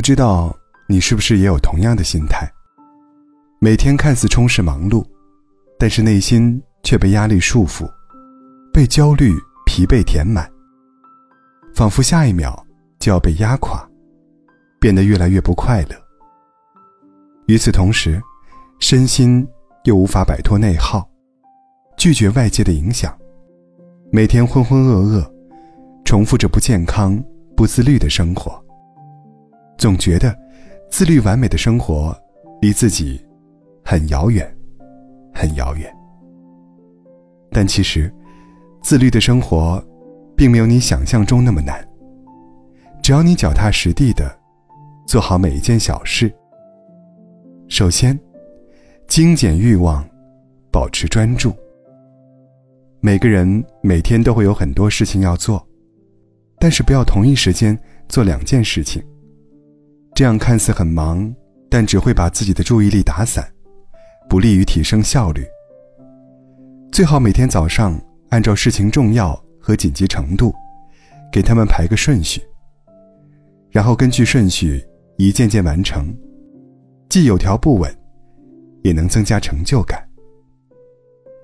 [0.00, 0.56] 不知道
[0.88, 2.50] 你是不是也有同样的心态？
[3.60, 5.04] 每天看似充实忙碌，
[5.78, 7.86] 但是内心却被压力束缚，
[8.72, 9.34] 被焦虑、
[9.66, 10.50] 疲惫填满，
[11.74, 12.64] 仿佛下一秒
[12.98, 13.86] 就要被压垮，
[14.80, 15.94] 变得越来越不快乐。
[17.46, 18.18] 与此同时，
[18.78, 19.46] 身心
[19.84, 21.06] 又无法摆脱内耗，
[21.98, 23.14] 拒绝外界的影响，
[24.10, 25.30] 每天浑浑噩噩，
[26.06, 27.22] 重复着不健康、
[27.54, 28.59] 不自律的生活。
[29.80, 30.38] 总觉得，
[30.90, 32.14] 自律完美的生活
[32.60, 33.18] 离自己
[33.82, 34.46] 很遥远，
[35.32, 35.90] 很遥远。
[37.50, 38.12] 但其实，
[38.82, 39.82] 自律的生活
[40.36, 41.82] 并没有你想象中那么难。
[43.02, 44.30] 只要你脚踏实地的
[45.06, 46.30] 做好每一件小事。
[47.66, 48.20] 首先，
[49.08, 50.06] 精简欲望，
[50.70, 51.54] 保持专注。
[53.00, 55.66] 每个人每天都会有很多事情要做，
[56.58, 57.76] 但是不要同一时间
[58.10, 59.02] 做两件事情。
[60.20, 61.34] 这样看似很忙，
[61.70, 63.42] 但只会把自己的注意力打散，
[64.28, 65.46] 不利于提升效率。
[66.92, 70.54] 最好每天早上按照事情重要和紧急程度，
[71.32, 72.42] 给他们排个顺序，
[73.70, 76.14] 然后根据顺序一件件完成，
[77.08, 77.90] 既有条不紊，
[78.82, 80.06] 也能增加成就感。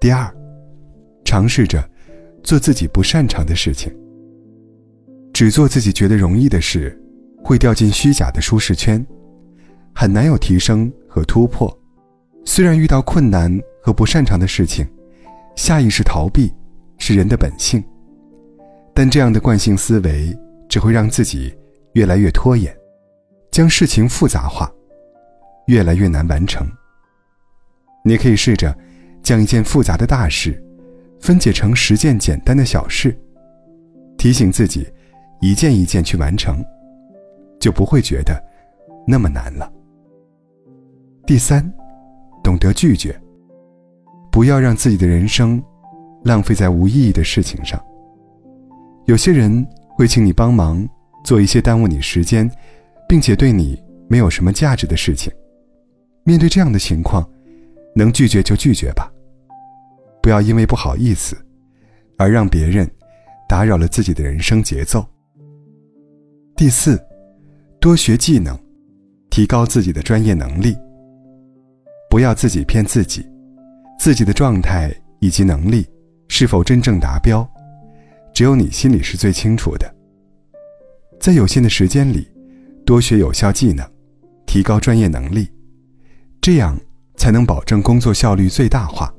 [0.00, 0.32] 第二，
[1.24, 1.84] 尝试着
[2.44, 3.92] 做自己不擅长的事情，
[5.32, 6.96] 只做自己觉得容易的事。
[7.42, 9.04] 会掉进虚假的舒适圈，
[9.94, 11.76] 很难有提升和突破。
[12.44, 14.86] 虽然遇到困难和不擅长的事情，
[15.56, 16.52] 下意识逃避
[16.98, 17.82] 是人的本性，
[18.94, 20.36] 但这样的惯性思维
[20.68, 21.54] 只会让自己
[21.92, 22.74] 越来越拖延，
[23.50, 24.70] 将事情复杂化，
[25.66, 26.66] 越来越难完成。
[28.04, 28.74] 你可以试着
[29.22, 30.62] 将一件复杂的大事
[31.20, 33.14] 分解成十件简单的小事，
[34.16, 34.88] 提醒自己
[35.40, 36.64] 一件一件去完成。
[37.60, 38.42] 就不会觉得
[39.06, 39.70] 那么难了。
[41.26, 41.62] 第三，
[42.42, 43.14] 懂得拒绝，
[44.32, 45.62] 不要让自己的人生
[46.24, 47.80] 浪费在无意义的事情上。
[49.04, 50.84] 有些人会请你帮忙
[51.22, 52.50] 做一些耽误你时间，
[53.08, 55.32] 并且对你没有什么价值的事情。
[56.24, 57.28] 面对这样的情况，
[57.94, 59.12] 能拒绝就拒绝吧，
[60.22, 61.36] 不要因为不好意思
[62.16, 62.90] 而让别人
[63.48, 65.06] 打扰了自己的人生节奏。
[66.56, 66.98] 第四。
[67.80, 68.54] 多学技能，
[69.30, 70.76] 提高自己的专业能力。
[72.10, 73.24] 不要自己骗自己，
[73.98, 75.86] 自己的状态以及能力
[76.28, 77.48] 是否真正达标，
[78.34, 79.90] 只有你心里是最清楚的。
[81.18, 82.28] 在有限的时间里，
[82.84, 83.82] 多学有效技能，
[84.44, 85.48] 提高专业能力，
[86.42, 86.78] 这样
[87.16, 89.10] 才能保证工作效率最大化，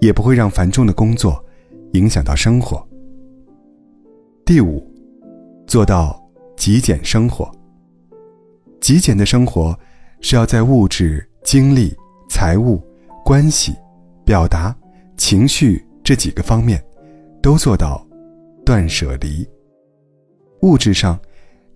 [0.00, 1.40] 也不会让繁重的工作
[1.92, 2.84] 影响到生活。
[4.44, 4.84] 第五，
[5.68, 6.20] 做到
[6.56, 7.48] 极简生活。
[8.80, 9.78] 极简的生活，
[10.20, 11.94] 是要在物质、精力、
[12.28, 12.82] 财务、
[13.24, 13.74] 关系、
[14.24, 14.74] 表达、
[15.16, 16.82] 情绪这几个方面，
[17.42, 18.04] 都做到
[18.64, 19.46] 断舍离。
[20.62, 21.18] 物质上，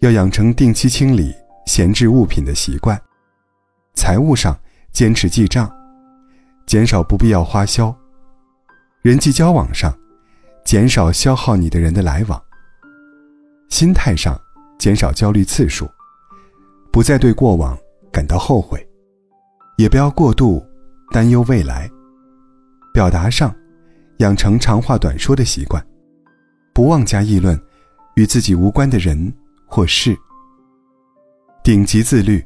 [0.00, 1.34] 要养成定期清理
[1.66, 2.98] 闲置物品的习惯；
[3.94, 4.58] 财务上，
[4.92, 5.70] 坚持记账，
[6.66, 7.94] 减少不必要花销；
[9.02, 9.96] 人际交往上，
[10.64, 12.38] 减少消耗你的人的来往；
[13.68, 14.40] 心态上，
[14.78, 15.86] 减少焦虑次数。
[16.94, 17.76] 不再对过往
[18.12, 18.78] 感到后悔，
[19.76, 20.64] 也不要过度
[21.10, 21.90] 担忧未来。
[22.92, 23.52] 表达上，
[24.18, 25.84] 养成长话短说的习惯，
[26.72, 27.60] 不妄加议论
[28.14, 29.34] 与自己无关的人
[29.66, 30.16] 或事。
[31.64, 32.40] 顶级自律，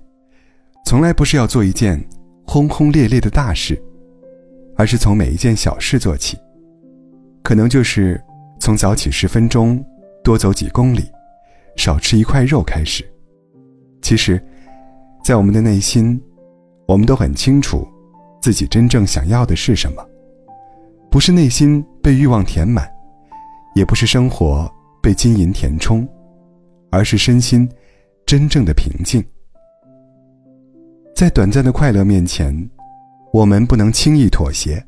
[0.86, 2.02] 从来不是要做一件
[2.46, 3.78] 轰轰烈烈的大事，
[4.78, 6.38] 而是从每一件小事做起。
[7.42, 8.18] 可能就是
[8.58, 9.84] 从早起十分钟，
[10.24, 11.04] 多走几公里，
[11.76, 13.04] 少吃一块肉开始。
[14.00, 14.42] 其实，
[15.22, 16.20] 在我们的内心，
[16.86, 17.86] 我们都很清楚，
[18.40, 20.02] 自己真正想要的是什么。
[21.10, 22.88] 不是内心被欲望填满，
[23.74, 24.70] 也不是生活
[25.02, 26.08] 被金银填充，
[26.90, 27.68] 而是身心
[28.24, 29.22] 真正的平静。
[31.14, 32.54] 在短暂的快乐面前，
[33.32, 34.82] 我们不能轻易妥协，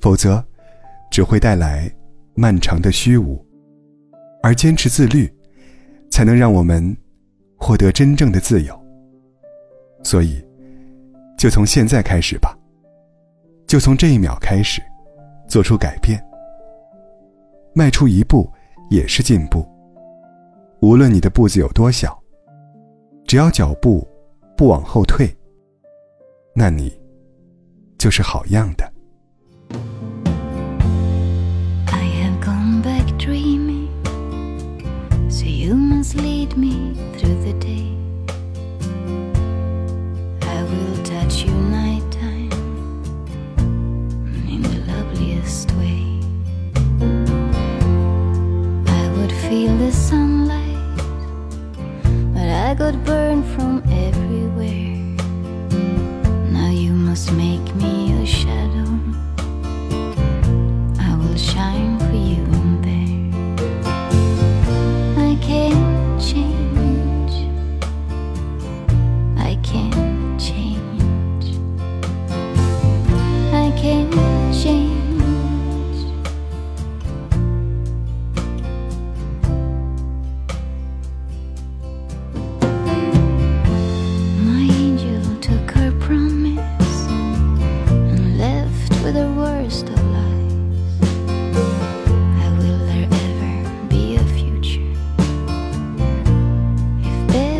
[0.00, 0.44] 否则
[1.10, 1.90] 只会带来
[2.34, 3.42] 漫长的虚无。
[4.42, 5.32] 而坚持自律，
[6.10, 6.96] 才能让我们。
[7.66, 8.80] 获得真正的自由。
[10.04, 10.40] 所以，
[11.36, 12.56] 就从现在开始吧。
[13.66, 14.80] 就从这一秒开始，
[15.48, 16.24] 做出改变。
[17.74, 18.48] 迈出一步
[18.88, 19.66] 也是进步。
[20.80, 22.16] 无论你的步子有多小，
[23.24, 24.06] 只要脚步
[24.56, 25.28] 不往后退，
[26.54, 26.96] 那你
[27.98, 28.88] 就是好样的。
[49.78, 50.25] the sun.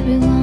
[0.07, 0.36] 别闹。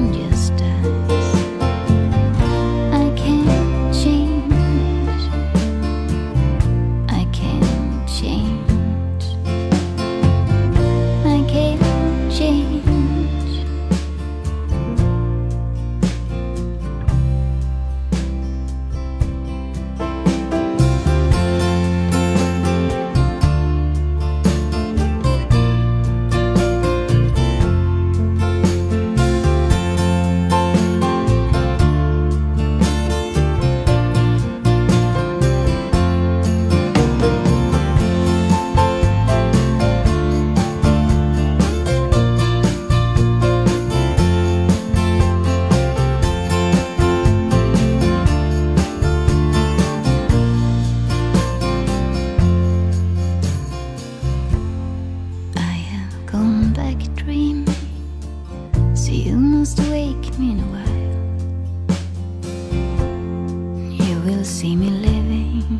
[64.43, 65.79] see me living.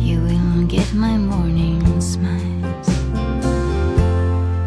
[0.00, 2.88] You will get my morning smiles.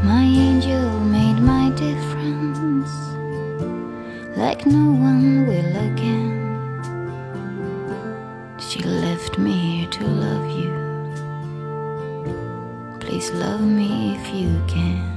[0.03, 2.91] My angel made my difference,
[4.37, 6.37] like no one will again.
[8.59, 10.73] She left me here to love you.
[12.99, 15.16] Please love me if you can.